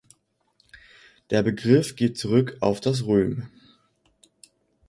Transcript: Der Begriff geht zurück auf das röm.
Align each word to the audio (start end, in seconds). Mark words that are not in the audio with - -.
Der 1.29 1.43
Begriff 1.43 1.95
geht 1.95 2.17
zurück 2.17 2.57
auf 2.61 2.81
das 2.81 3.05
röm. 3.05 3.51